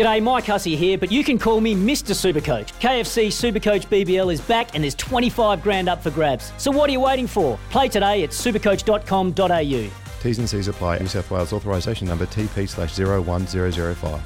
G'day, 0.00 0.22
Mike 0.22 0.46
Hussey 0.46 0.76
here, 0.76 0.96
but 0.96 1.12
you 1.12 1.22
can 1.22 1.38
call 1.38 1.60
me 1.60 1.74
Mr. 1.74 2.14
Supercoach. 2.14 2.72
KFC 2.80 3.26
Supercoach 3.26 3.86
BBL 3.88 4.32
is 4.32 4.40
back 4.40 4.74
and 4.74 4.82
there's 4.82 4.94
25 4.94 5.62
grand 5.62 5.90
up 5.90 6.02
for 6.02 6.10
grabs. 6.10 6.54
So 6.56 6.70
what 6.70 6.88
are 6.88 6.92
you 6.94 7.00
waiting 7.00 7.26
for? 7.26 7.58
Play 7.68 7.90
today 7.90 8.22
at 8.22 8.30
supercoach.com.au. 8.30 9.90
T's 10.22 10.38
and 10.38 10.48
C's 10.48 10.68
apply. 10.68 11.00
New 11.00 11.06
South 11.06 11.30
Wales 11.30 11.52
authorisation 11.52 12.08
number 12.08 12.24
TP 12.24 12.66
slash 12.66 12.98
01005. 12.98 14.22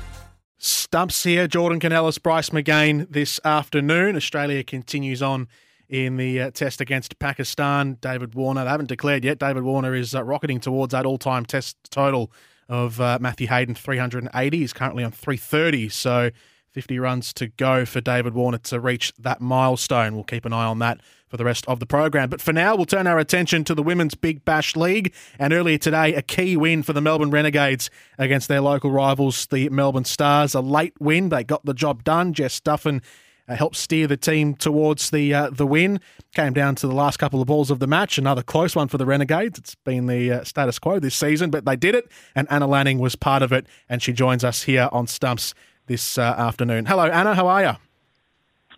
Stumps 0.59 1.25
here. 1.25 1.49
Jordan 1.49 1.81
Canellis, 1.81 2.23
Bryce 2.23 2.51
McGain 2.51 3.11
this 3.11 3.41
afternoon. 3.45 4.15
Australia 4.15 4.63
continues 4.63 5.23
on 5.23 5.49
in 5.89 6.19
the 6.19 6.41
uh, 6.41 6.51
test 6.53 6.81
against 6.81 7.19
Pakistan. 7.19 7.99
David 8.01 8.37
Warner, 8.37 8.63
they 8.63 8.71
haven't 8.71 8.91
declared 8.91 9.25
yet. 9.25 9.41
David 9.41 9.65
Warner 9.65 9.93
is 9.93 10.15
uh, 10.15 10.23
rocketing 10.23 10.61
towards 10.61 10.93
that 10.93 11.05
all 11.05 11.19
time 11.19 11.45
test 11.45 11.77
total 11.91 12.31
of 12.69 13.01
uh, 13.01 13.19
Matthew 13.21 13.47
Hayden, 13.49 13.75
380. 13.75 14.59
He's 14.59 14.73
currently 14.73 15.05
on 15.05 15.13
330. 15.13 15.89
So 15.89 16.31
50 16.75 16.99
runs 16.99 17.33
to 17.35 17.47
go 17.47 17.85
for 17.85 18.01
David 18.01 18.35
Warner 18.35 18.59
to 18.59 18.81
reach 18.81 19.13
that 19.19 19.41
milestone. 19.41 20.15
We'll 20.15 20.25
keep 20.25 20.45
an 20.45 20.53
eye 20.53 20.65
on 20.65 20.81
that 20.81 21.01
for 21.29 21.37
the 21.37 21.45
rest 21.45 21.65
of 21.69 21.79
the 21.79 21.87
program. 21.87 22.29
But 22.29 22.41
for 22.41 22.53
now, 22.53 22.75
we'll 22.75 22.85
turn 22.85 23.07
our 23.07 23.19
attention 23.19 23.63
to 23.65 23.75
the 23.77 23.83
Women's 23.83 24.17
Big 24.17 24.45
Bash 24.45 24.75
League. 24.75 25.15
And 25.39 25.53
earlier 25.53 25.79
today, 25.79 26.15
a 26.15 26.23
key 26.23 26.57
win 26.57 26.83
for 26.83 26.93
the 26.93 27.01
Melbourne 27.01 27.31
Renegades 27.31 27.91
against 28.19 28.49
their 28.49 28.61
local 28.61 28.91
rivals, 28.91 29.47
the 29.47 29.69
Melbourne 29.69 30.05
Stars. 30.05 30.55
A 30.55 30.61
late 30.61 30.95
win. 30.99 31.29
They 31.29 31.45
got 31.45 31.65
the 31.65 31.75
job 31.75 32.03
done. 32.03 32.33
Jess 32.33 32.61
Duffin 32.61 33.03
uh, 33.49 33.55
helped 33.55 33.77
steer 33.77 34.07
the 34.07 34.17
team 34.17 34.55
towards 34.55 35.11
the 35.11 35.33
uh, 35.35 35.51
the 35.51 35.67
win. 35.67 36.01
Came 36.35 36.53
down 36.53 36.75
to 36.77 36.87
the 36.87 36.95
last 36.95 37.19
couple 37.19 37.41
of 37.41 37.47
balls 37.47 37.71
of 37.71 37.79
the 37.79 37.87
match. 37.87 38.19
Another 38.19 38.43
close 38.43 38.75
one 38.75 38.89
for 38.89 38.99
the 38.99 39.07
Renegades. 39.07 39.59
It's 39.59 39.75
been 39.75 40.07
the 40.07 40.33
uh, 40.33 40.45
status 40.45 40.79
quo 40.79 40.99
this 40.99 41.15
season, 41.15 41.51
but 41.51 41.65
they 41.65 41.77
did 41.77 41.95
it, 41.95 42.11
and 42.35 42.47
Anna 42.51 42.67
Lanning 42.67 42.99
was 42.99 43.17
part 43.17 43.43
of 43.43 43.53
it, 43.53 43.67
and 43.89 44.03
she 44.03 44.13
joins 44.13 44.45
us 44.45 44.63
here 44.63 44.89
on 44.93 45.07
Stumps 45.07 45.55
this 45.87 46.19
uh, 46.19 46.23
afternoon. 46.23 46.87
Hello, 46.87 47.05
Anna. 47.05 47.35
How 47.35 47.47
are 47.49 47.63
you? 47.63 47.73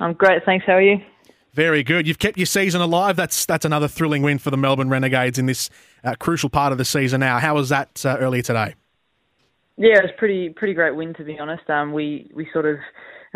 I'm 0.01 0.13
great, 0.13 0.45
thanks. 0.45 0.67
How 0.67 0.75
are 0.75 0.83
you? 0.83 1.01
Very 1.55 1.83
good. 1.83 2.07
You've 2.07 2.19
kept 2.19 2.37
your 2.37 2.47
season 2.47 2.83
alive. 2.83 3.17
That's 3.17 3.47
that's 3.47 3.65
another 3.65 3.89
thrilling 3.89 4.21
win 4.23 4.39
for 4.39 4.51
the 4.51 4.59
Melbourne 4.59 4.91
Renegades 4.91 5.39
in 5.39 5.47
this 5.47 5.71
uh, 6.05 6.15
crucial 6.19 6.51
part 6.51 6.73
of 6.73 6.77
the 6.77 6.85
season. 6.85 7.21
Now, 7.21 7.39
how 7.39 7.55
was 7.55 7.71
that 7.71 8.05
uh, 8.05 8.19
earlier 8.21 8.43
today? 8.43 8.75
Yeah, 9.79 9.99
it 9.99 10.03
was 10.03 10.13
pretty 10.19 10.51
pretty 10.51 10.75
great 10.75 10.95
win 10.95 11.15
to 11.15 11.25
be 11.25 11.39
honest. 11.39 11.69
Um, 11.71 11.95
we 11.95 12.31
we 12.35 12.47
sort 12.53 12.67
of 12.67 12.77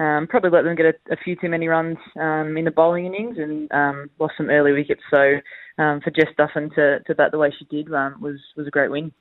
um, 0.00 0.26
probably 0.26 0.50
let 0.50 0.64
them 0.64 0.74
get 0.74 0.86
a, 0.86 1.12
a, 1.12 1.16
few 1.16 1.36
too 1.36 1.50
many 1.50 1.68
runs 1.68 1.98
um, 2.18 2.56
in 2.56 2.64
the 2.64 2.70
bowling 2.70 3.04
innings 3.04 3.36
and 3.38 3.70
um, 3.70 4.08
lost 4.18 4.32
some 4.38 4.48
early 4.48 4.72
wickets. 4.72 5.02
So 5.10 5.34
um, 5.76 6.00
for 6.00 6.10
Jess 6.10 6.28
Duffin 6.38 6.74
to, 6.74 7.00
to 7.00 7.14
bat 7.14 7.32
the 7.32 7.38
way 7.38 7.52
she 7.56 7.66
did 7.66 7.92
um, 7.92 8.16
was 8.20 8.40
was 8.56 8.66
a 8.66 8.70
great 8.70 8.90
win. 8.90 9.12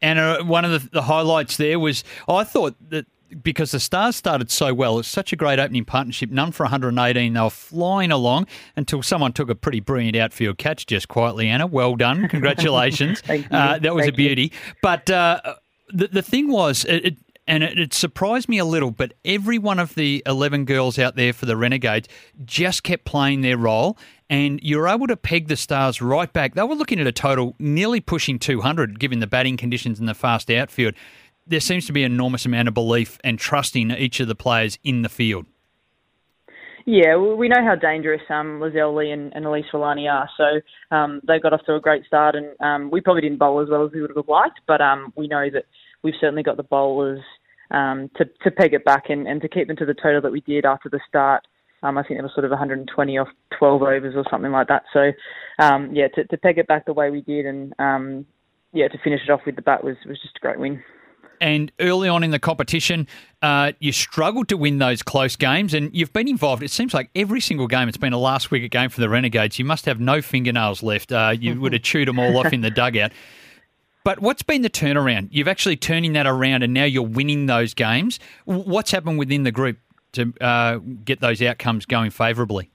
And 0.00 0.18
uh, 0.18 0.42
one 0.42 0.64
of 0.64 0.70
the, 0.70 0.88
the, 0.90 1.02
highlights 1.02 1.58
there 1.58 1.78
was 1.78 2.04
I 2.26 2.42
thought 2.42 2.74
that 2.88 3.06
because 3.42 3.72
the 3.72 3.80
Stars 3.80 4.16
started 4.16 4.50
so 4.50 4.72
well, 4.72 4.98
it's 4.98 5.08
such 5.08 5.32
a 5.32 5.36
great 5.36 5.58
opening 5.58 5.84
partnership. 5.84 6.30
None 6.30 6.52
for 6.52 6.64
118. 6.64 7.32
They 7.32 7.40
were 7.40 7.50
flying 7.50 8.10
along 8.10 8.46
until 8.76 9.02
someone 9.02 9.32
took 9.32 9.50
a 9.50 9.54
pretty 9.54 9.80
brilliant 9.80 10.16
outfield 10.16 10.56
catch 10.56 10.86
just 10.86 11.08
quietly. 11.08 11.48
Anna, 11.48 11.66
well 11.66 11.96
done. 11.96 12.28
Congratulations. 12.30 13.22
uh, 13.28 13.78
that 13.78 13.94
was 13.94 14.04
Thank 14.04 14.14
a 14.14 14.16
beauty. 14.16 14.42
You. 14.42 14.74
But 14.82 15.10
uh, 15.10 15.40
the, 15.92 16.08
the 16.08 16.22
thing 16.22 16.50
was, 16.50 16.84
it, 16.84 17.04
it 17.04 17.16
and 17.46 17.62
it, 17.62 17.78
it, 17.78 17.94
surprised 17.94 18.48
me 18.48 18.58
a 18.58 18.64
little, 18.64 18.90
but 18.90 19.12
every 19.24 19.58
one 19.58 19.78
of 19.78 19.94
the 19.94 20.22
11 20.26 20.64
girls 20.64 20.98
out 20.98 21.16
there 21.16 21.32
for 21.32 21.46
the 21.46 21.56
Renegades 21.56 22.08
just 22.44 22.82
kept 22.82 23.04
playing 23.04 23.42
their 23.42 23.58
role, 23.58 23.98
and 24.30 24.60
you're 24.62 24.88
able 24.88 25.06
to 25.06 25.16
peg 25.16 25.48
the 25.48 25.56
Stars 25.56 26.00
right 26.00 26.32
back. 26.32 26.54
They 26.54 26.62
were 26.62 26.74
looking 26.74 27.00
at 27.00 27.06
a 27.06 27.12
total 27.12 27.54
nearly 27.58 28.00
pushing 28.00 28.38
200, 28.38 28.98
given 28.98 29.20
the 29.20 29.26
batting 29.26 29.56
conditions 29.56 30.00
and 30.00 30.08
the 30.08 30.14
fast 30.14 30.50
outfield. 30.50 30.94
There 31.46 31.60
seems 31.60 31.86
to 31.86 31.92
be 31.92 32.02
an 32.02 32.12
enormous 32.12 32.46
amount 32.46 32.68
of 32.68 32.74
belief 32.74 33.18
and 33.22 33.38
trust 33.38 33.76
in 33.76 33.90
each 33.92 34.20
of 34.20 34.28
the 34.28 34.34
players 34.34 34.78
in 34.82 35.02
the 35.02 35.10
field. 35.10 35.44
Yeah, 36.86 37.16
we 37.16 37.48
know 37.48 37.64
how 37.64 37.76
dangerous 37.76 38.20
um, 38.28 38.60
Lizelle 38.60 38.94
Lee 38.94 39.10
and, 39.10 39.32
and 39.34 39.46
Elyse 39.46 39.70
Villani 39.72 40.06
are. 40.06 40.28
So 40.36 40.60
um, 40.94 41.22
they 41.26 41.38
got 41.38 41.54
off 41.54 41.64
to 41.64 41.74
a 41.74 41.80
great 41.80 42.04
start, 42.04 42.34
and 42.34 42.48
um, 42.60 42.90
we 42.90 43.00
probably 43.00 43.22
didn't 43.22 43.38
bowl 43.38 43.60
as 43.60 43.68
well 43.70 43.86
as 43.86 43.92
we 43.92 44.02
would 44.02 44.12
have 44.14 44.28
liked, 44.28 44.60
but 44.66 44.82
um, 44.82 45.12
we 45.16 45.26
know 45.26 45.48
that 45.50 45.64
we've 46.04 46.14
certainly 46.20 46.42
got 46.42 46.56
the 46.56 46.62
bowlers 46.62 47.20
um, 47.70 48.10
to, 48.16 48.26
to 48.42 48.50
peg 48.50 48.74
it 48.74 48.84
back 48.84 49.04
and, 49.08 49.26
and 49.26 49.40
to 49.40 49.48
keep 49.48 49.66
them 49.66 49.76
to 49.76 49.86
the 49.86 49.94
total 49.94 50.20
that 50.20 50.30
we 50.30 50.42
did 50.42 50.64
after 50.64 50.88
the 50.88 51.00
start. 51.08 51.42
Um, 51.82 51.98
I 51.98 52.02
think 52.02 52.18
it 52.18 52.22
was 52.22 52.32
sort 52.34 52.44
of 52.44 52.50
120 52.50 53.18
off 53.18 53.28
12 53.58 53.82
overs 53.82 54.14
or 54.16 54.24
something 54.30 54.52
like 54.52 54.68
that. 54.68 54.84
So, 54.92 55.12
um, 55.58 55.94
yeah, 55.94 56.08
to, 56.08 56.24
to 56.24 56.36
peg 56.36 56.58
it 56.58 56.66
back 56.66 56.86
the 56.86 56.92
way 56.92 57.10
we 57.10 57.20
did 57.20 57.46
and 57.46 57.74
um, 57.78 58.26
yeah, 58.72 58.88
to 58.88 58.98
finish 58.98 59.20
it 59.26 59.30
off 59.30 59.40
with 59.46 59.56
the 59.56 59.62
bat 59.62 59.82
was, 59.82 59.96
was 60.06 60.20
just 60.20 60.36
a 60.36 60.40
great 60.40 60.58
win. 60.58 60.82
And 61.40 61.72
early 61.80 62.08
on 62.08 62.22
in 62.22 62.30
the 62.30 62.38
competition, 62.38 63.06
uh, 63.42 63.72
you 63.78 63.92
struggled 63.92 64.48
to 64.48 64.56
win 64.56 64.78
those 64.78 65.02
close 65.02 65.36
games, 65.36 65.74
and 65.74 65.94
you've 65.94 66.12
been 66.12 66.28
involved. 66.28 66.62
It 66.62 66.70
seems 66.70 66.94
like 66.94 67.10
every 67.14 67.40
single 67.40 67.66
game, 67.66 67.88
it's 67.88 67.98
been 67.98 68.12
a 68.12 68.18
last 68.18 68.50
wicket 68.50 68.70
game 68.70 68.88
for 68.88 69.00
the 69.00 69.08
Renegades. 69.08 69.58
You 69.58 69.64
must 69.64 69.84
have 69.86 70.00
no 70.00 70.22
fingernails 70.22 70.82
left. 70.82 71.12
Uh, 71.12 71.34
you 71.38 71.60
would 71.60 71.72
have 71.72 71.82
chewed 71.82 72.08
them 72.08 72.18
all 72.18 72.36
off 72.38 72.52
in 72.52 72.60
the 72.60 72.70
dugout. 72.70 73.12
But 74.04 74.20
what's 74.20 74.42
been 74.42 74.60
the 74.60 74.70
turnaround? 74.70 75.28
You've 75.30 75.48
actually 75.48 75.76
turning 75.76 76.12
that 76.12 76.26
around, 76.26 76.62
and 76.62 76.74
now 76.74 76.84
you're 76.84 77.02
winning 77.02 77.46
those 77.46 77.72
games. 77.72 78.20
What's 78.44 78.90
happened 78.90 79.18
within 79.18 79.44
the 79.44 79.50
group 79.50 79.78
to 80.12 80.32
uh, 80.42 80.78
get 81.04 81.20
those 81.20 81.40
outcomes 81.40 81.86
going 81.86 82.10
favourably? 82.10 82.70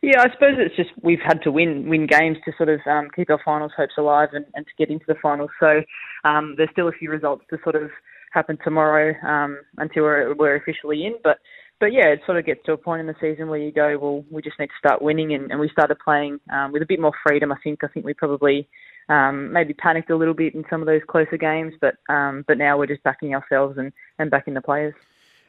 Yeah, 0.00 0.20
I 0.20 0.32
suppose 0.32 0.54
it's 0.58 0.76
just 0.76 0.90
we've 1.02 1.20
had 1.20 1.42
to 1.42 1.50
win 1.50 1.88
win 1.88 2.06
games 2.06 2.38
to 2.44 2.52
sort 2.56 2.68
of 2.68 2.80
um, 2.86 3.08
keep 3.14 3.30
our 3.30 3.40
finals 3.44 3.72
hopes 3.76 3.94
alive 3.98 4.28
and, 4.32 4.46
and 4.54 4.64
to 4.64 4.72
get 4.78 4.90
into 4.90 5.04
the 5.08 5.16
finals. 5.20 5.50
So 5.60 5.82
um, 6.24 6.54
there's 6.56 6.70
still 6.70 6.88
a 6.88 6.92
few 6.92 7.10
results 7.10 7.44
to 7.50 7.58
sort 7.62 7.74
of 7.74 7.90
happen 8.32 8.58
tomorrow 8.62 9.14
um, 9.26 9.58
until 9.78 10.04
we're, 10.04 10.34
we're 10.34 10.56
officially 10.56 11.04
in. 11.04 11.16
But 11.24 11.38
but 11.80 11.92
yeah, 11.92 12.06
it 12.06 12.20
sort 12.26 12.38
of 12.38 12.46
gets 12.46 12.60
to 12.66 12.72
a 12.72 12.76
point 12.76 13.00
in 13.00 13.06
the 13.06 13.14
season 13.20 13.48
where 13.48 13.58
you 13.58 13.72
go, 13.72 13.98
well, 13.98 14.24
we 14.30 14.40
just 14.40 14.58
need 14.58 14.68
to 14.68 14.72
start 14.78 15.02
winning, 15.02 15.34
and, 15.34 15.50
and 15.50 15.60
we 15.60 15.68
started 15.68 15.98
playing 16.02 16.40
um, 16.52 16.72
with 16.72 16.82
a 16.82 16.86
bit 16.86 17.00
more 17.00 17.12
freedom. 17.26 17.52
I 17.52 17.56
think 17.62 17.82
I 17.82 17.88
think 17.88 18.06
we 18.06 18.14
probably 18.14 18.68
um, 19.08 19.52
maybe 19.52 19.74
panicked 19.74 20.10
a 20.10 20.16
little 20.16 20.34
bit 20.34 20.54
in 20.54 20.64
some 20.68 20.80
of 20.80 20.86
those 20.86 21.02
closer 21.08 21.36
games, 21.36 21.74
but 21.80 21.96
um, 22.08 22.44
but 22.46 22.58
now 22.58 22.78
we're 22.78 22.86
just 22.86 23.02
backing 23.02 23.34
ourselves 23.34 23.78
and, 23.78 23.92
and 24.18 24.30
backing 24.30 24.54
the 24.54 24.60
players. 24.60 24.94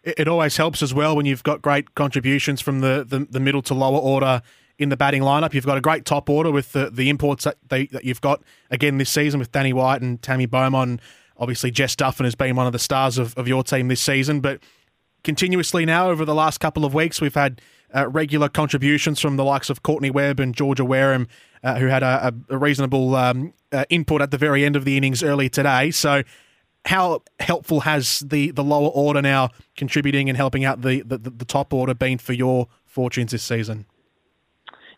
It, 0.03 0.29
always 0.29 0.55
helps 0.55 0.81
as 0.81 0.93
well 0.93 1.15
when 1.15 1.25
you've 1.25 1.43
got 1.43 1.61
great 1.61 1.93
contributions 1.93 2.61
from 2.61 2.79
the, 2.79 3.05
the, 3.05 3.27
the, 3.29 3.39
middle 3.41 3.61
to 3.63 3.73
lower 3.73 3.99
order 3.99 4.41
in 4.77 4.87
the 4.87 4.95
batting 4.95 5.21
lineup. 5.21 5.53
You've 5.53 5.65
got 5.65 5.77
a 5.77 5.81
great 5.81 6.05
top 6.05 6.29
order 6.29 6.51
with 6.51 6.71
the, 6.71 6.89
the 6.89 7.09
imports 7.09 7.43
that, 7.43 7.57
they, 7.67 7.87
that 7.87 8.05
you've 8.05 8.21
got 8.21 8.41
again 8.71 8.97
this 8.97 9.09
season 9.09 9.41
with 9.41 9.51
Danni 9.51 9.73
Wyatt 9.73 10.01
and 10.01 10.21
Tammy 10.21 10.45
Beaumont. 10.45 11.01
Obviously, 11.37 11.69
Jess 11.69 11.97
Duffin 11.97 12.23
has 12.23 12.35
been 12.35 12.55
one 12.55 12.65
of 12.65 12.71
the 12.71 12.79
stars 12.79 13.17
of, 13.17 13.37
of 13.37 13.47
your 13.47 13.61
team 13.61 13.89
this 13.89 14.01
season, 14.01 14.39
but 14.39 14.61
continuously 15.23 15.85
now 15.85 16.09
over 16.09 16.25
the 16.25 16.35
last 16.35 16.59
couple 16.59 16.85
of 16.85 16.93
weeks, 16.93 17.21
we've 17.21 17.35
had 17.35 17.61
uh, 17.95 18.07
regular 18.07 18.49
contributions 18.49 19.19
from 19.19 19.37
the 19.37 19.43
likes 19.43 19.69
of 19.69 19.83
Courtney 19.83 20.11
Webb 20.11 20.39
and 20.39 20.55
Georgia 20.55 20.85
Wareham 20.85 21.27
uh, 21.63 21.75
who 21.75 21.87
had 21.87 22.03
a, 22.03 22.33
a 22.49 22.57
reasonable 22.57 23.15
um, 23.15 23.53
uh, 23.71 23.85
input 23.89 24.21
at 24.21 24.31
the 24.31 24.37
very 24.37 24.63
end 24.65 24.75
of 24.75 24.85
the 24.85 24.97
innings 24.97 25.23
early 25.23 25.49
today. 25.49 25.91
So, 25.91 26.23
how 26.85 27.23
helpful 27.39 27.81
has 27.81 28.19
the, 28.19 28.51
the 28.51 28.63
lower 28.63 28.87
order 28.87 29.21
now 29.21 29.49
contributing 29.75 30.29
and 30.29 30.37
helping 30.37 30.63
out 30.63 30.81
the, 30.81 31.01
the, 31.01 31.17
the 31.17 31.45
top 31.45 31.73
order 31.73 31.93
been 31.93 32.17
for 32.17 32.33
your 32.33 32.67
fortunes 32.85 33.31
this 33.31 33.43
season? 33.43 33.85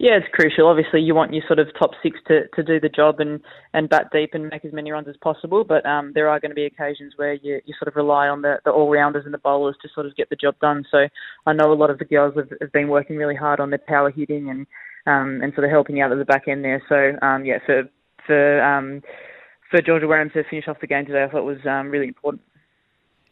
Yeah, 0.01 0.17
it's 0.17 0.33
crucial. 0.33 0.65
Obviously, 0.67 0.99
you 0.99 1.13
want 1.13 1.31
your 1.31 1.43
sort 1.45 1.59
of 1.59 1.67
top 1.77 1.91
six 2.01 2.17
to, 2.27 2.47
to 2.55 2.63
do 2.63 2.79
the 2.79 2.89
job 2.89 3.19
and, 3.19 3.39
and 3.75 3.87
bat 3.87 4.07
deep 4.11 4.31
and 4.33 4.49
make 4.49 4.65
as 4.65 4.73
many 4.73 4.91
runs 4.91 5.07
as 5.07 5.15
possible. 5.21 5.63
But 5.63 5.85
um, 5.85 6.11
there 6.15 6.27
are 6.27 6.39
going 6.39 6.49
to 6.49 6.55
be 6.55 6.65
occasions 6.65 7.13
where 7.17 7.33
you, 7.33 7.61
you 7.65 7.75
sort 7.77 7.87
of 7.87 7.95
rely 7.95 8.27
on 8.27 8.41
the, 8.41 8.55
the 8.65 8.71
all 8.71 8.89
rounders 8.89 9.25
and 9.25 9.33
the 9.33 9.37
bowlers 9.37 9.75
to 9.83 9.89
sort 9.93 10.07
of 10.07 10.15
get 10.15 10.31
the 10.31 10.35
job 10.35 10.55
done. 10.59 10.85
So 10.89 11.07
I 11.45 11.53
know 11.53 11.71
a 11.71 11.75
lot 11.75 11.91
of 11.91 11.99
the 11.99 12.05
girls 12.05 12.33
have, 12.35 12.49
have 12.61 12.71
been 12.71 12.87
working 12.87 13.15
really 13.15 13.35
hard 13.35 13.59
on 13.59 13.69
their 13.69 13.77
power 13.77 14.09
hitting 14.09 14.49
and 14.49 14.65
um, 15.05 15.39
and 15.43 15.53
sort 15.53 15.65
of 15.65 15.71
helping 15.71 16.01
out 16.01 16.11
at 16.11 16.17
the 16.17 16.25
back 16.25 16.47
end 16.47 16.65
there. 16.65 16.81
So 16.89 17.23
um, 17.23 17.45
yeah, 17.45 17.59
for 17.63 17.83
for 18.25 18.63
um, 18.63 19.03
for 19.69 19.83
Georgia 19.83 20.07
Wareham 20.07 20.31
to 20.31 20.43
finish 20.49 20.67
off 20.67 20.81
the 20.81 20.87
game 20.87 21.05
today, 21.05 21.25
I 21.25 21.29
thought 21.29 21.43
was 21.43 21.63
um, 21.69 21.91
really 21.91 22.07
important. 22.07 22.41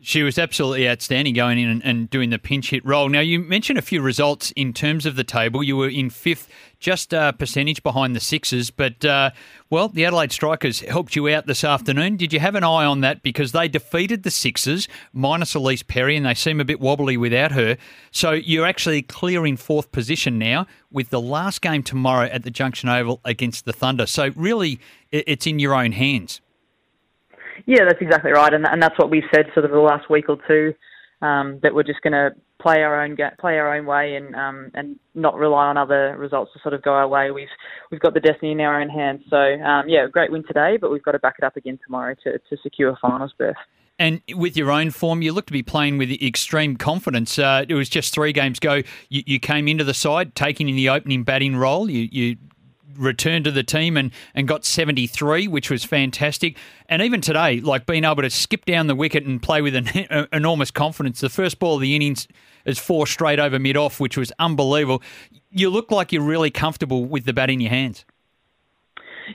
She 0.02 0.24
was 0.24 0.40
absolutely 0.40 0.88
outstanding 0.88 1.34
going 1.34 1.60
in 1.60 1.68
and, 1.68 1.84
and, 1.84 2.10
doing 2.10 2.30
the 2.30 2.40
pinch 2.40 2.70
hit 2.70 2.86
role. 2.86 3.10
Now, 3.10 3.20
you 3.20 3.40
mentioned 3.40 3.78
a 3.78 3.82
few 3.82 4.02
results 4.02 4.52
in 4.52 4.72
terms 4.72 5.06
of 5.06 5.18
the 5.18 5.26
table. 5.26 5.62
You 5.62 5.76
were 5.76 5.90
in 5.90 6.10
fifth, 6.10 6.48
just 6.80 7.12
a 7.12 7.36
percentage 7.38 7.84
behind 7.84 8.16
the 8.16 8.22
Sixers, 8.22 8.72
but, 8.72 9.04
uh, 9.04 9.32
well, 9.70 9.90
the 9.90 10.06
Adelaide 10.06 10.32
Strikers 10.32 10.80
helped 10.80 11.18
you 11.18 11.28
out 11.28 11.48
this 11.48 11.66
afternoon. 11.66 12.16
Did 12.16 12.32
you 12.32 12.40
have 12.40 12.56
an 12.56 12.64
eye 12.64 12.86
on 12.86 13.02
that? 13.02 13.22
Because 13.24 13.52
they 13.52 13.68
defeated 13.68 14.24
the 14.24 14.32
Sixers, 14.32 14.88
minus 15.12 15.54
Ellyse 15.54 15.86
Perry, 15.86 16.16
and 16.16 16.26
they 16.26 16.34
seem 16.34 16.62
a 16.62 16.66
bit 16.66 16.80
wobbly 16.80 17.18
without 17.18 17.52
her. 17.52 17.76
So 18.12 18.32
you're 18.32 18.66
actually 18.66 19.02
clearing 19.02 19.58
fourth 19.58 19.92
position 19.92 20.40
now 20.40 20.66
with 20.90 21.10
the 21.10 21.20
last 21.20 21.62
game 21.62 21.84
tomorrow 21.84 22.28
at 22.28 22.44
the 22.44 22.52
Junction 22.52 22.88
Oval 22.88 23.20
against 23.26 23.66
the 23.66 23.74
Thunder. 23.74 24.06
So 24.06 24.32
really, 24.38 24.80
it's 25.12 25.46
in 25.46 25.60
your 25.60 25.76
own 25.76 25.92
hands. 25.92 26.40
Yeah, 27.66 27.86
that's 27.88 28.02
exactly 28.02 28.32
right, 28.32 28.54
and 28.54 28.66
and 28.66 28.82
that's 28.82 28.98
what 28.98 29.10
we've 29.10 29.24
said 29.34 29.46
sort 29.54 29.66
of 29.66 29.72
the 29.72 29.80
last 29.80 30.10
week 30.10 30.30
or 30.30 30.38
two 30.48 30.74
um, 31.22 31.60
that 31.64 31.74
we're 31.74 31.84
just 31.84 32.02
going 32.02 32.14
to 32.14 32.32
play 32.62 32.82
our 32.82 33.02
own 33.02 33.16
ga- 33.16 33.32
play 33.40 33.58
our 33.58 33.76
own 33.76 33.86
way 33.86 34.16
and 34.16 34.36
um, 34.36 34.72
and 34.74 35.00
not 35.16 35.36
rely 35.36 35.68
on 35.68 35.78
other 35.78 36.16
results 36.18 36.52
to 36.54 36.60
sort 36.60 36.74
of 36.74 36.82
go 36.82 36.92
our 36.92 37.08
way. 37.08 37.32
We've 37.32 37.48
we've 37.92 38.02
got 38.02 38.14
the 38.14 38.20
destiny 38.20 38.52
in 38.52 38.62
our 38.62 38.82
own 38.82 38.90
hands. 38.90 39.22
So 39.30 39.38
um, 39.38 39.88
yeah, 39.88 40.08
great 40.12 40.32
win 40.32 40.44
today, 40.46 40.78
but 40.80 40.92
we've 40.92 41.04
got 41.04 41.14
to 41.14 41.20
back 41.20 41.36
it 41.38 41.44
up 41.44 41.56
again 41.56 41.80
tomorrow 41.86 42.16
to 42.24 42.38
to 42.38 42.58
secure 42.62 42.98
finals 43.02 43.34
berth. 43.38 43.56
And 43.98 44.22
with 44.34 44.56
your 44.56 44.72
own 44.72 44.92
form, 44.92 45.22
you 45.22 45.34
look 45.34 45.48
to 45.48 45.54
be 45.54 45.62
playing 45.62 45.98
with 45.98 46.10
extreme 46.10 46.78
confidence. 46.78 47.38
Uh, 47.38 47.66
it 47.68 47.74
was 47.74 47.90
just 47.90 48.14
three 48.14 48.32
games 48.32 48.58
ago. 48.58 48.82
You, 49.10 49.24
you, 49.26 49.40
came 49.42 49.68
into 49.68 49.84
the 49.84 49.94
side 49.94 50.36
taking 50.36 50.70
in 50.70 50.78
the 50.78 50.88
opening 50.88 51.24
batting 51.24 51.58
role. 51.58 51.90
You, 51.90 52.08
you 52.10 52.38
returned 53.00 53.46
to 53.46 53.52
the 53.52 53.64
team 53.64 53.98
and, 53.98 54.12
and 54.36 54.48
got 54.48 54.66
73, 54.66 55.48
which 55.48 55.70
was 55.70 55.84
fantastic. 55.84 56.58
And 56.88 57.02
even 57.02 57.22
today, 57.22 57.60
like 57.62 57.86
being 57.86 58.04
able 58.04 58.22
to 58.22 58.30
skip 58.30 58.66
down 58.66 58.88
the 58.88 58.96
wicket 58.96 59.26
and 59.26 59.42
play 59.42 59.62
with 59.62 59.76
an 59.76 60.28
enormous 60.34 60.72
confidence. 60.72 61.22
The 61.22 61.30
first 61.30 61.60
ball 61.60 61.76
of 61.76 61.82
the 61.82 61.96
innings 61.96 62.28
is 62.66 62.78
four 62.78 63.08
straight 63.08 63.40
over 63.40 63.60
mid 63.60 63.78
off, 63.78 64.00
which 64.00 64.18
was 64.18 64.32
unbelievable. 64.40 65.02
You 65.50 65.70
look 65.70 65.92
like 65.92 66.12
you're 66.12 66.22
really 66.22 66.52
comfortable 66.52 67.06
with 67.06 67.26
the 67.26 67.34
bat 67.34 67.50
in 67.50 67.60
your 67.60 67.72
hands. 67.72 68.06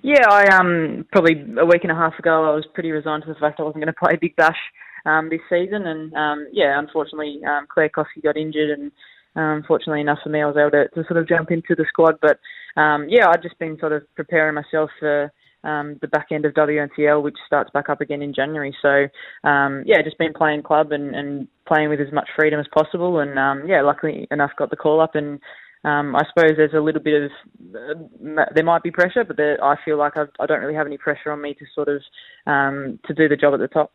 Yeah, 0.03 0.29
I 0.29 0.47
um 0.57 1.07
probably 1.13 1.35
a 1.59 1.65
week 1.65 1.83
and 1.83 1.93
a 1.93 1.95
half 1.95 2.19
ago 2.19 2.51
I 2.51 2.55
was 2.55 2.67
pretty 2.75 2.91
resigned 2.91 3.23
to 3.25 3.33
the 3.33 3.39
fact 3.39 3.61
I 3.61 3.63
wasn't 3.63 3.85
going 3.85 3.95
to 3.95 3.99
play 3.99 4.17
Big 4.21 4.35
Bash 4.37 4.59
um, 5.07 5.29
this 5.29 5.41
season, 5.49 5.87
and 5.87 6.13
um, 6.15 6.49
yeah, 6.53 6.79
unfortunately 6.79 7.41
um, 7.47 7.67
Claire 7.73 7.91
Koski 7.91 8.23
got 8.23 8.37
injured, 8.37 8.71
and 8.71 8.91
um, 9.37 9.65
fortunately 9.67 10.01
enough 10.01 10.19
for 10.23 10.31
me 10.31 10.43
I 10.43 10.47
was 10.47 10.57
able 10.57 10.71
to, 10.71 10.89
to 10.89 11.07
sort 11.09 11.21
of 11.21 11.29
jump 11.29 11.51
into 11.51 11.75
the 11.77 11.87
squad. 11.89 12.17
But 12.21 12.39
um, 12.81 13.07
yeah, 13.09 13.29
I've 13.29 13.43
just 13.43 13.59
been 13.59 13.79
sort 13.79 13.93
of 13.93 14.03
preparing 14.15 14.55
myself 14.55 14.91
for 14.99 15.33
um, 15.65 15.99
the 16.03 16.09
back 16.09 16.27
end 16.31 16.45
of 16.45 16.53
WNCL, 16.55 17.23
which 17.23 17.37
starts 17.47 17.71
back 17.73 17.89
up 17.89 18.01
again 18.01 18.23
in 18.23 18.35
January. 18.35 18.77
So 18.83 19.09
um, 19.49 19.83
yeah, 19.87 20.03
just 20.03 20.19
been 20.19 20.35
playing 20.35 20.63
club 20.63 20.93
and, 20.93 21.15
and 21.15 21.49
playing 21.67 21.89
with 21.89 22.01
as 22.01 22.13
much 22.13 22.29
freedom 22.37 22.61
as 22.61 22.67
possible, 22.77 23.21
and 23.21 23.39
um, 23.39 23.63
yeah, 23.67 23.83
luckily 23.83 24.29
enough 24.31 24.51
got 24.59 24.71
the 24.71 24.77
call 24.77 25.01
up 25.01 25.15
and 25.15 25.41
um, 25.85 26.17
I 26.17 26.23
suppose 26.29 26.57
there's 26.57 26.73
a 26.73 26.81
little 26.81 27.03
bit 27.03 27.25
of 27.25 27.31
uh, 27.77 28.45
there 28.55 28.65
might 28.65 28.83
be 28.83 28.91
pressure, 28.91 29.23
but 29.23 29.37
there, 29.37 29.63
I 29.63 29.77
feel 29.85 29.99
like 29.99 30.17
I've, 30.17 30.31
I 30.41 30.47
do 30.47 30.55
not 30.55 30.61
really 30.61 30.75
have 30.75 30.87
any 30.87 30.97
pressure 30.97 31.31
on 31.31 31.43
me 31.43 31.55
to 31.55 31.65
sort 31.75 31.89
of 31.89 32.01
um, 32.47 32.99
to 33.05 33.13
do 33.13 33.29
the 33.29 33.37
job 33.37 33.53
at 33.53 33.61
the 33.61 33.69
top. 33.69 33.93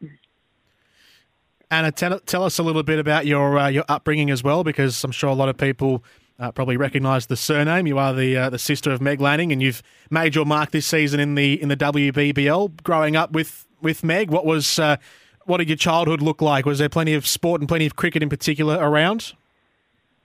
Anna, 1.71 1.91
tell, 1.91 2.19
tell 2.21 2.43
us 2.43 2.57
a 2.57 2.63
little 2.63 2.81
bit 2.81 2.97
about 2.97 3.27
your 3.27 3.57
uh, 3.57 3.67
your 3.67 3.85
upbringing 3.87 4.31
as 4.31 4.43
well, 4.43 4.63
because 4.63 5.03
I'm 5.03 5.11
sure 5.11 5.29
a 5.29 5.33
lot 5.33 5.49
of 5.49 5.57
people 5.57 6.03
uh, 6.39 6.51
probably 6.51 6.77
recognise 6.77 7.27
the 7.27 7.35
surname. 7.35 7.85
You 7.85 7.99
are 7.99 8.13
the 8.13 8.35
uh, 8.37 8.49
the 8.49 8.57
sister 8.57 8.91
of 8.91 9.01
Meg 9.01 9.21
Lanning, 9.21 9.51
and 9.51 9.61
you've 9.61 9.83
made 10.09 10.33
your 10.33 10.45
mark 10.45 10.71
this 10.71 10.87
season 10.87 11.19
in 11.19 11.35
the 11.35 11.61
in 11.61 11.69
the 11.69 11.77
WBBL. 11.77 12.81
Growing 12.83 13.15
up 13.15 13.33
with 13.33 13.67
with 13.81 14.03
Meg, 14.03 14.31
what 14.31 14.45
was 14.45 14.79
uh, 14.79 14.97
what 15.45 15.57
did 15.57 15.69
your 15.69 15.77
childhood 15.77 16.21
look 16.21 16.41
like? 16.41 16.65
Was 16.65 16.79
there 16.79 16.89
plenty 16.89 17.13
of 17.13 17.27
sport 17.27 17.61
and 17.61 17.67
plenty 17.67 17.85
of 17.85 17.95
cricket 17.95 18.23
in 18.23 18.29
particular 18.29 18.75
around? 18.75 19.33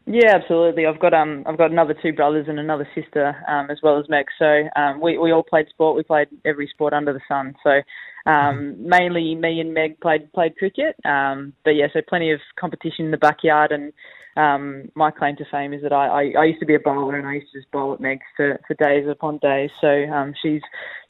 Yeah, 0.06 0.34
absolutely. 0.34 0.86
I've 0.86 1.00
got 1.00 1.14
um 1.14 1.44
I've 1.46 1.58
got 1.58 1.70
another 1.70 1.94
two 1.94 2.12
brothers 2.12 2.46
and 2.48 2.58
another 2.58 2.88
sister 2.94 3.36
um 3.48 3.70
as 3.70 3.78
well 3.82 3.98
as 3.98 4.08
Meg. 4.08 4.26
So 4.38 4.68
um 4.76 5.00
we 5.00 5.18
we 5.18 5.32
all 5.32 5.42
played 5.42 5.68
sport. 5.68 5.96
We 5.96 6.02
played 6.02 6.28
every 6.44 6.68
sport 6.68 6.92
under 6.92 7.12
the 7.12 7.20
sun. 7.26 7.54
So 7.62 7.80
um 8.26 8.76
mainly 8.88 9.34
me 9.34 9.60
and 9.60 9.74
Meg 9.74 10.00
played 10.00 10.32
played 10.32 10.56
cricket. 10.56 10.96
Um 11.04 11.52
but 11.64 11.72
yeah, 11.72 11.88
so 11.92 12.00
plenty 12.06 12.30
of 12.30 12.40
competition 12.56 13.06
in 13.06 13.10
the 13.10 13.18
backyard 13.18 13.72
and 13.72 13.92
um 14.36 14.90
my 14.94 15.10
claim 15.10 15.36
to 15.36 15.44
fame 15.50 15.72
is 15.72 15.82
that 15.82 15.92
I, 15.92 16.06
I, 16.06 16.32
I 16.38 16.44
used 16.44 16.60
to 16.60 16.66
be 16.66 16.74
a 16.74 16.80
bowler 16.80 17.16
and 17.16 17.26
I 17.26 17.34
used 17.34 17.52
to 17.52 17.58
just 17.60 17.70
bowl 17.70 17.92
at 17.92 18.00
Meg 18.00 18.20
for, 18.36 18.58
for 18.66 18.74
days 18.74 19.06
upon 19.08 19.38
days. 19.38 19.70
So 19.80 20.04
um 20.12 20.34
she's 20.40 20.62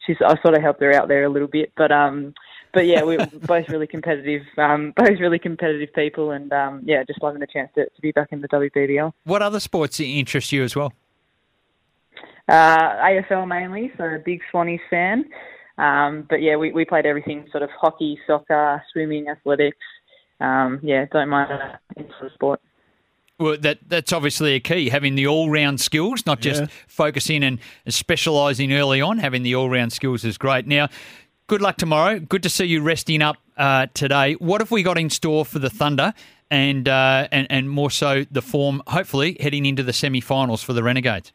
she's 0.05 0.17
I 0.21 0.39
sort 0.41 0.55
of 0.55 0.61
helped 0.61 0.81
her 0.81 0.93
out 0.93 1.07
there 1.07 1.23
a 1.23 1.29
little 1.29 1.47
bit. 1.47 1.71
But 1.75 1.91
um 1.91 2.33
but 2.75 2.85
yeah, 2.85 3.03
we're 3.03 3.25
both 3.47 3.69
really 3.69 3.87
competitive, 3.87 4.43
um, 4.57 4.93
both 4.97 5.19
really 5.19 5.39
competitive 5.39 5.91
people, 5.95 6.31
and 6.31 6.53
um, 6.53 6.81
yeah, 6.83 7.03
just 7.03 7.23
loving 7.23 7.39
the 7.39 7.47
chance 7.47 7.71
to, 7.73 7.85
to 7.85 8.01
be 8.01 8.11
back 8.11 8.27
in 8.31 8.41
the 8.41 8.47
WBBL. 8.49 9.11
What 9.23 9.41
other 9.41 9.59
sports 9.59 9.99
interest 9.99 10.51
you 10.51 10.63
as 10.63 10.75
well? 10.75 10.93
Uh, 12.47 12.89
AFL 12.97 13.47
mainly, 13.47 13.91
so 13.97 14.03
a 14.03 14.19
big 14.19 14.41
Swannies 14.53 14.81
fan. 14.91 15.25
Um, 15.77 16.25
but 16.29 16.41
yeah, 16.41 16.55
we, 16.55 16.71
we 16.71 16.85
played 16.85 17.05
everything 17.05 17.47
sort 17.51 17.63
of 17.63 17.69
hockey, 17.71 18.19
soccer, 18.25 18.81
swimming, 18.91 19.27
athletics. 19.27 19.77
Um, 20.39 20.79
yeah, 20.81 21.05
don't 21.11 21.29
mind 21.29 21.51
any 21.97 22.07
sort 22.09 22.25
of 22.27 22.31
sport. 22.33 22.61
Well, 23.37 23.57
that 23.57 23.79
that's 23.85 24.13
obviously 24.13 24.53
a 24.53 24.61
key, 24.61 24.89
having 24.89 25.15
the 25.15 25.27
all 25.27 25.49
round 25.49 25.81
skills, 25.81 26.25
not 26.25 26.39
just 26.39 26.61
yeah. 26.61 26.67
focusing 26.87 27.43
and 27.43 27.59
specialising 27.89 28.71
early 28.71 29.01
on. 29.01 29.17
Having 29.17 29.43
the 29.43 29.55
all 29.55 29.69
round 29.69 29.91
skills 29.91 30.23
is 30.23 30.37
great. 30.37 30.67
Now, 30.67 30.87
good 31.47 31.61
luck 31.61 31.75
tomorrow. 31.75 32.19
Good 32.19 32.43
to 32.43 32.49
see 32.49 32.65
you 32.65 32.81
resting 32.81 33.21
up 33.21 33.35
uh, 33.57 33.87
today. 33.93 34.33
What 34.35 34.61
have 34.61 34.71
we 34.71 34.83
got 34.83 34.97
in 34.97 35.09
store 35.09 35.43
for 35.43 35.59
the 35.59 35.69
Thunder 35.69 36.13
and, 36.49 36.87
uh, 36.87 37.27
and, 37.31 37.47
and 37.49 37.69
more 37.69 37.91
so 37.91 38.25
the 38.31 38.41
form, 38.41 38.81
hopefully, 38.87 39.35
heading 39.39 39.65
into 39.65 39.83
the 39.83 39.93
semi 39.93 40.21
finals 40.21 40.63
for 40.63 40.71
the 40.71 40.83
Renegades? 40.83 41.33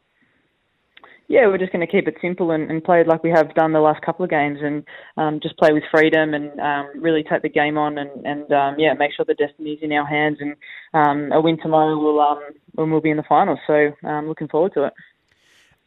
Yeah, 1.31 1.47
we're 1.47 1.59
just 1.59 1.71
going 1.71 1.87
to 1.87 1.91
keep 1.91 2.09
it 2.09 2.17
simple 2.21 2.51
and, 2.51 2.69
and 2.69 2.83
play 2.83 3.05
like 3.05 3.23
we 3.23 3.31
have 3.31 3.55
done 3.55 3.73
the 3.73 3.79
last 3.79 4.03
couple 4.03 4.25
of 4.25 4.31
games 4.31 4.59
and 4.61 4.83
um, 5.17 5.39
just 5.41 5.57
play 5.59 5.73
with 5.73 5.85
freedom 5.89 6.35
and 6.35 6.59
um, 6.59 6.91
really 7.01 7.23
take 7.23 7.43
the 7.43 7.49
game 7.49 7.79
on 7.79 7.99
and, 7.99 8.27
and 8.27 8.53
um, 8.53 8.75
yeah, 8.79 8.95
make 8.95 9.13
sure 9.15 9.25
the 9.25 9.35
destiny's 9.35 9.79
in 9.81 9.93
our 9.93 10.05
hands 10.05 10.39
and 10.41 10.57
um, 10.93 11.31
a 11.31 11.41
win 11.41 11.57
tomorrow 11.63 11.97
will 11.97 12.21
um, 12.21 12.91
we'll 12.91 13.01
be 13.01 13.11
in 13.11 13.17
the 13.17 13.23
finals. 13.29 13.61
So 13.69 13.93
um, 14.03 14.27
looking 14.27 14.49
forward 14.49 14.75
to 14.75 14.87
it. 14.87 14.93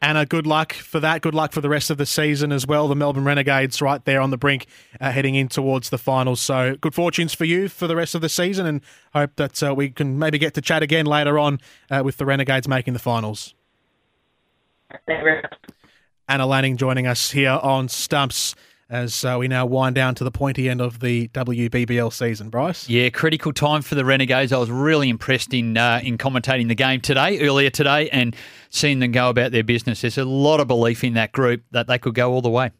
Anna, 0.01 0.25
good 0.25 0.47
luck 0.47 0.71
for 0.71 1.01
that. 1.01 1.21
Good 1.21 1.35
luck 1.35 1.51
for 1.51 1.59
the 1.59 1.67
rest 1.67 1.89
of 1.89 1.97
the 1.97 2.05
season 2.05 2.53
as 2.53 2.65
well. 2.65 2.87
The 2.87 2.95
Melbourne 2.95 3.25
Renegades 3.25 3.81
right 3.81 4.03
there 4.05 4.21
on 4.21 4.29
the 4.29 4.37
brink, 4.37 4.67
uh, 5.01 5.11
heading 5.11 5.35
in 5.35 5.49
towards 5.49 5.89
the 5.89 5.97
finals. 5.97 6.39
So 6.39 6.77
good 6.77 6.95
fortunes 6.95 7.33
for 7.33 7.43
you 7.43 7.67
for 7.67 7.87
the 7.87 7.97
rest 7.97 8.15
of 8.15 8.21
the 8.21 8.29
season, 8.29 8.65
and 8.65 8.79
hope 9.13 9.35
that 9.35 9.61
uh, 9.61 9.75
we 9.75 9.89
can 9.89 10.17
maybe 10.17 10.37
get 10.37 10.53
to 10.53 10.61
chat 10.61 10.83
again 10.83 11.05
later 11.05 11.37
on 11.37 11.59
uh, 11.91 12.01
with 12.01 12.15
the 12.15 12.25
Renegades 12.25 12.65
making 12.65 12.93
the 12.93 12.99
finals. 12.99 13.53
Anna 16.27 16.45
Lanning 16.45 16.77
joining 16.77 17.07
us 17.07 17.31
here 17.31 17.59
on 17.61 17.89
Stumps 17.89 18.55
as 18.89 19.25
uh, 19.25 19.37
we 19.39 19.47
now 19.47 19.65
wind 19.65 19.95
down 19.95 20.13
to 20.15 20.23
the 20.23 20.31
pointy 20.31 20.69
end 20.69 20.79
of 20.79 20.99
the 20.99 21.27
WBBL 21.29 22.13
season. 22.13 22.49
Bryce? 22.49 22.87
Yeah, 22.87 23.09
critical 23.09 23.51
time 23.51 23.81
for 23.81 23.95
the 23.95 24.05
Renegades. 24.05 24.53
I 24.53 24.57
was 24.57 24.69
really 24.69 25.09
impressed 25.09 25.53
in 25.53 25.77
uh, 25.77 25.99
in 26.03 26.17
commentating 26.17 26.67
the 26.67 26.75
game 26.75 27.01
today, 27.01 27.39
earlier 27.39 27.71
today, 27.71 28.09
and 28.11 28.35
seeing 28.69 28.99
them 28.99 29.11
go 29.11 29.29
about 29.29 29.51
their 29.51 29.63
business. 29.63 30.01
There's 30.01 30.17
a 30.17 30.25
lot 30.25 30.59
of 30.59 30.67
belief 30.67 31.03
in 31.03 31.15
that 31.15 31.31
group 31.31 31.63
that 31.71 31.87
they 31.87 31.97
could 31.97 32.13
go 32.13 32.31
all 32.31 32.41
the 32.41 32.49
way. 32.49 32.71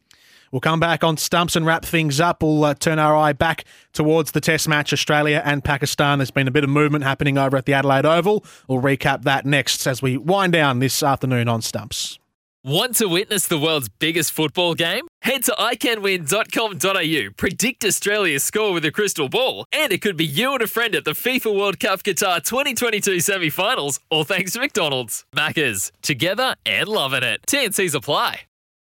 We'll 0.53 0.61
come 0.61 0.79
back 0.79 1.03
on 1.03 1.17
stumps 1.17 1.55
and 1.55 1.65
wrap 1.65 1.83
things 1.83 2.19
up. 2.19 2.44
We'll 2.44 2.63
uh, 2.63 2.75
turn 2.75 3.00
our 3.00 3.15
eye 3.15 3.33
back 3.33 3.65
towards 3.91 4.33
the 4.33 4.39
Test 4.39 4.67
match, 4.67 4.94
Australia 4.94 5.41
and 5.44 5.63
Pakistan. 5.63 6.19
There's 6.19 6.29
been 6.29 6.47
a 6.47 6.51
bit 6.51 6.63
of 6.63 6.69
movement 6.69 7.03
happening 7.03 7.39
over 7.39 7.57
at 7.57 7.65
the 7.65 7.73
Adelaide 7.73 8.05
Oval. 8.05 8.45
We'll 8.67 8.79
recap 8.79 9.23
that 9.23 9.47
next 9.47 9.88
as 9.88 10.03
we 10.03 10.15
wind 10.15 10.53
down 10.53 10.77
this 10.77 11.01
afternoon 11.01 11.47
on 11.47 11.63
Stumps. 11.63 12.19
Want 12.63 12.95
to 12.97 13.07
witness 13.07 13.47
the 13.47 13.57
world's 13.57 13.89
biggest 13.89 14.31
football 14.31 14.75
game? 14.75 15.07
Head 15.23 15.44
to 15.45 15.53
iCanWin.com.au, 15.53 17.33
predict 17.35 17.83
Australia's 17.83 18.44
score 18.44 18.73
with 18.73 18.85
a 18.85 18.91
crystal 18.91 19.29
ball, 19.29 19.65
and 19.71 19.91
it 19.91 20.03
could 20.03 20.15
be 20.15 20.25
you 20.25 20.53
and 20.53 20.61
a 20.61 20.67
friend 20.67 20.94
at 20.94 21.03
the 21.03 21.11
FIFA 21.11 21.57
World 21.57 21.79
Cup 21.79 22.03
Qatar 22.03 22.44
2022 22.44 23.22
semi 23.22 23.50
finals, 23.50 24.00
all 24.12 24.24
thanks 24.24 24.53
to 24.53 24.60
McDonald's. 24.60 25.25
Maccas, 25.36 25.91
together 26.03 26.53
and 26.63 26.88
loving 26.88 27.24
it. 27.24 27.41
TNCs 27.48 27.95
apply. 27.95 28.41